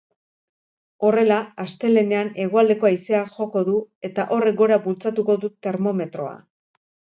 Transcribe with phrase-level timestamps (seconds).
[1.09, 3.77] Horrela, astelehenean hegoaldeko haizeak joko du
[4.11, 6.37] eta horrek gora bultzatuko du termometroa.